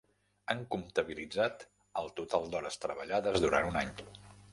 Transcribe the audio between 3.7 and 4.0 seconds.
un any.